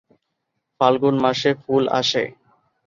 [0.81, 2.23] ফাল্গুন মাসে ফুল আসে।